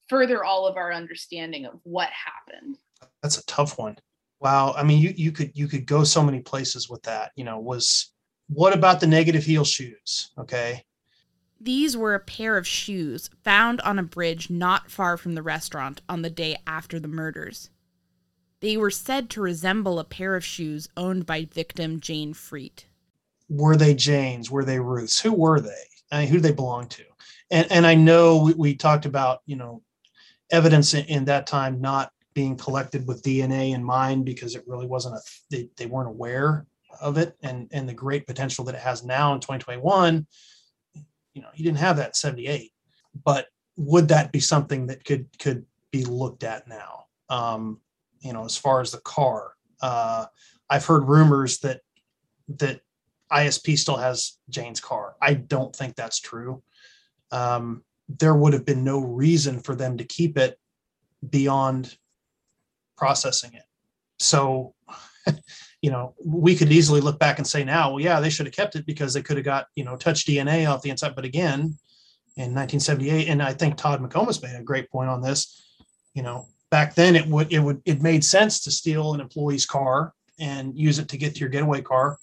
[0.09, 2.79] further all of our understanding of what happened?
[3.23, 3.97] That's a tough one.
[4.41, 4.73] Wow.
[4.77, 7.33] I mean, you you could you could go so many places with that.
[7.37, 8.13] You know, was
[8.49, 10.31] what about the negative heel shoes?
[10.39, 10.85] Okay.
[11.61, 16.01] These were a pair of shoes found on a bridge not far from the restaurant
[16.09, 17.71] on the day after the murders.
[18.61, 22.85] They were said to resemble a pair of shoes owned by victim Jayne Friedt.
[23.49, 24.51] Were they Jayne's?
[24.51, 25.21] Were they Ruth's?
[25.21, 25.85] Who were they?
[26.13, 27.05] I mean, who they belong to?
[27.51, 29.83] And and I know we, we talked about you know
[30.51, 34.87] evidence in, in that time not being collected with DNA in mind because it really
[34.87, 36.67] wasn't a they, they weren't aware
[37.01, 40.27] of it and and the great potential that it has now in 2021
[41.39, 42.73] you know he didn't have that in 78
[43.25, 47.05] but would that be something that could could be looked at now?
[47.29, 47.81] Um
[48.21, 50.27] you know as far as the car uh
[50.69, 51.83] i've heard rumors that
[52.49, 52.81] that
[53.31, 55.15] isp still has jayne's car.
[55.23, 56.63] I don't think that's true.
[57.31, 60.59] Um there would have been no reason for them to keep it
[61.31, 61.97] beyond
[62.97, 63.67] processing it.
[64.19, 64.75] So
[65.83, 68.55] you know, we could easily look back and say now, well, yeah, they should have
[68.55, 71.15] kept it because they could have got, you know, touch DNA off the inside.
[71.15, 71.77] But again,
[72.37, 75.63] in 1978, and I think Todd McComas made a great point on this,
[76.15, 79.67] you know, back then it would, it would, it made sense to steal an employee's
[79.67, 82.19] car and use it to get to your getaway car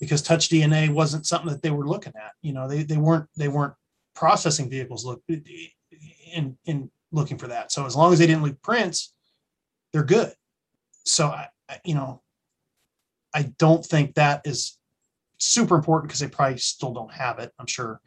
[0.00, 2.32] because touch DNA wasn't something that they were looking at.
[2.42, 3.74] You know, they, they weren't, they weren't
[4.14, 7.70] processing vehicles look in, in looking for that.
[7.70, 9.14] So as long as they didn't leave prints,
[9.92, 10.32] they're good.
[11.04, 11.48] So I,
[11.84, 12.22] you know,
[13.34, 14.78] I don't think that is
[15.38, 17.52] super important because they probably still don't have it.
[17.58, 18.00] I'm sure.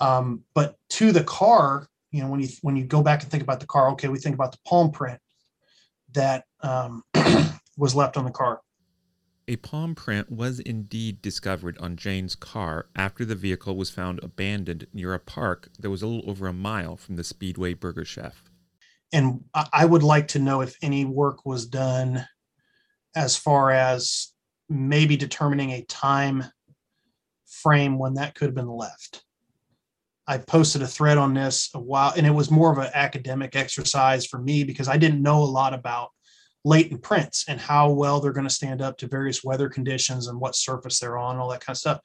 [0.00, 3.42] Um, but to the car, you know, when you when you go back and think
[3.42, 5.20] about the car, okay, we think about the palm print
[6.12, 7.02] that um,
[7.76, 8.60] was left on the car.
[9.48, 14.86] A palm print was indeed discovered on Jayne's car after the vehicle was found abandoned
[14.92, 18.44] near a park that was a little over a mile from the Speedway Burger Chef.
[19.12, 22.26] And I I would like to know if any work was done
[23.16, 24.32] as far as
[24.68, 26.44] maybe determining a time
[27.46, 29.24] frame when that could have been left.
[30.26, 33.56] I posted a thread on this a while, and it was more of an academic
[33.56, 36.10] exercise for me because I didn't know a lot about
[36.64, 40.38] latent prints and how well they're going to stand up to various weather conditions and
[40.38, 42.00] what surface they're on, all that kind of stuff.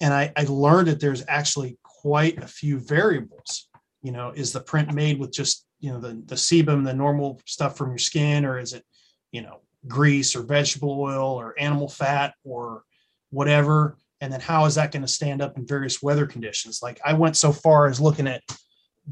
[0.00, 3.68] And I, I learned that there's actually quite a few variables.
[4.02, 7.40] You know, is the print made with just you know the the sebum, the normal
[7.46, 8.84] stuff from your skin, or is it
[9.32, 12.84] you know grease or vegetable oil or animal fat or
[13.30, 13.96] whatever?
[14.20, 16.80] And then how is that going to stand up in various weather conditions?
[16.82, 18.42] Like I went so far as looking at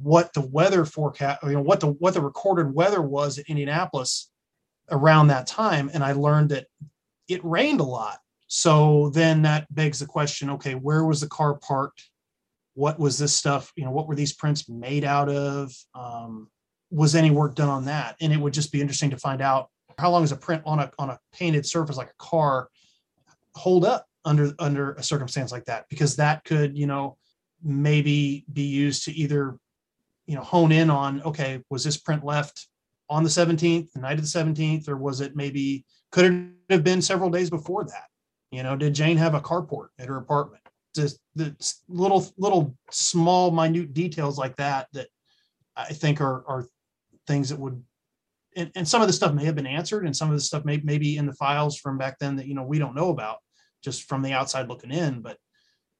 [0.01, 4.31] what the weather forecast, you know, what the what the recorded weather was at Indianapolis
[4.91, 6.67] around that time, and I learned that
[7.29, 8.19] it rained a lot.
[8.47, 12.09] So then that begs the question: Okay, where was the car parked?
[12.75, 13.73] What was this stuff?
[13.77, 15.73] You know, what were these prints made out of?
[15.95, 16.49] Um,
[16.91, 18.17] was any work done on that?
[18.21, 19.69] And it would just be interesting to find out
[20.03, 22.69] how long does a print on a on a painted surface like a car
[23.55, 25.87] hold up under under a circumstance like that?
[25.89, 27.17] Because that could, you know,
[27.63, 29.57] maybe be used to either,
[30.27, 32.67] you know, hone in on okay, was this print left
[33.09, 36.83] on the 17th, the night of the 17th, or was it maybe could it have
[36.83, 38.07] been several days before that?
[38.51, 40.63] You know, did Jayne have a carport at her apartment?
[40.97, 41.55] Just the
[41.89, 45.07] little little small minute details like that that
[45.77, 46.67] I think are are
[47.29, 47.81] things that would
[48.57, 50.65] and, and some of the stuff may have been answered and some of the stuff
[50.65, 53.11] may, may be in the files from back then that you know we don't know
[53.11, 53.39] about
[53.83, 55.39] just from the outside looking in but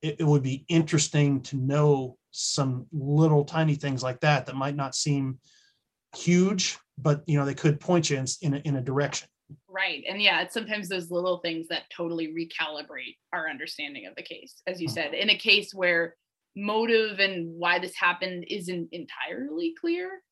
[0.03, 4.77] it, it would be interesting to know some little tiny things like that that might
[4.77, 5.39] not seem
[6.17, 9.29] huge but you know they could point you in, in, a, in a direction
[9.69, 10.05] Right.
[10.09, 14.63] And yeah, it's sometimes those little things that totally recalibrate our understanding of the case.
[14.67, 14.95] As you mm-hmm.
[14.95, 16.15] said, in a case where
[16.57, 20.23] motive and why this happened isn't entirely clear,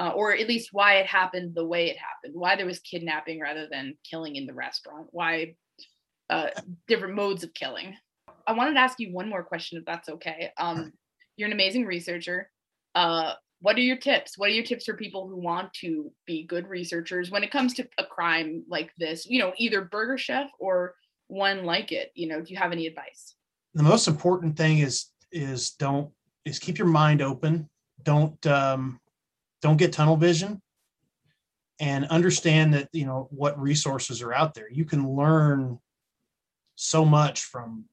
[0.00, 3.38] uh, or at least why it happened the way it happened, why there was kidnapping
[3.38, 5.54] rather than killing in the restaurant, why
[6.30, 6.46] uh,
[6.88, 7.94] different modes of killing.
[8.46, 10.52] I wanted to ask you one more question, if that's okay.
[10.56, 10.94] Um,
[11.36, 12.50] you're an amazing researcher.
[12.94, 14.38] Uh, what are your tips?
[14.38, 17.74] What are your tips for people who want to be good researchers when it comes
[17.74, 19.26] to a crime like this?
[19.26, 20.94] You know, either Burger Chef or
[21.26, 22.10] one like it.
[22.14, 23.34] You know, do you have any advice?
[23.74, 26.10] The most important thing is is don't
[26.46, 27.68] is keep your mind open.
[28.02, 28.99] Don't um,
[29.62, 30.60] don't get tunnel vision,
[31.80, 34.70] and understand that you know what resources are out there.
[34.70, 35.78] You can learn
[36.76, 37.84] so much from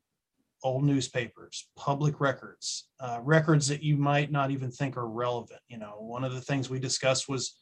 [0.63, 5.61] old newspapers, public records, uh, records that you might not even think are relevant.
[5.67, 7.55] You know, one of the things we discussed was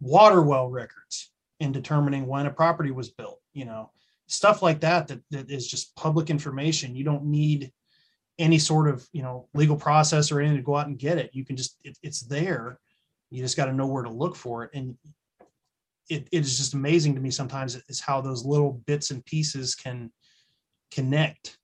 [0.00, 3.40] water well records in determining when a property was built.
[3.52, 3.90] You know,
[4.26, 6.96] stuff like that that, that is just public information.
[6.96, 7.72] You don't need
[8.38, 11.30] any sort of you know legal process or anything to go out and get it.
[11.32, 12.78] You can just it, it's there.
[13.36, 14.70] You just got to know where to look for it.
[14.72, 14.96] And
[16.08, 19.74] it, it is just amazing to me sometimes is how those little bits and pieces
[19.74, 20.10] can
[20.90, 21.58] connect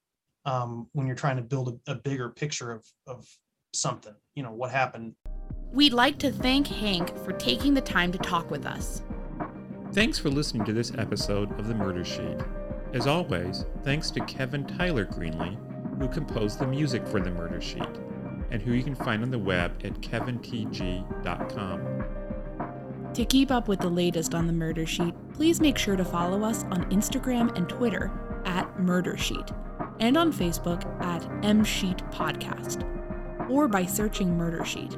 [0.44, 3.26] um, when you're trying to build a, a bigger picture of, of
[3.72, 5.14] something, you know, what happened.
[5.72, 9.00] We'd like to thank Hank for taking the time to talk with us.
[9.92, 12.36] Thanks for listening to this episode of The Murder Sheet.
[12.92, 15.56] As always, thanks to Kevin Tyler Greenlee,
[15.98, 17.88] who composed the music for The Murder Sheet,
[18.53, 22.05] and who you can find on the web at kevintg.com.
[23.14, 26.44] To keep up with the latest on The Murder Sheet, please make sure to follow
[26.44, 28.12] us on Instagram and Twitter
[28.44, 29.50] at Murder Sheet
[30.00, 32.88] and on Facebook at M Sheet Podcast,
[33.50, 34.96] or by searching Murder Sheet.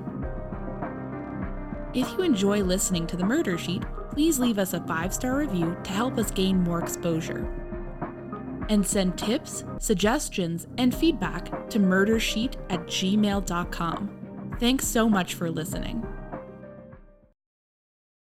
[1.93, 5.77] If you enjoy listening to the Murder Sheet, please leave us a five star review
[5.85, 7.49] to help us gain more exposure.
[8.69, 14.57] And send tips, suggestions, and feedback to murdersheet at gmail.com.
[14.61, 16.07] Thanks so much for listening.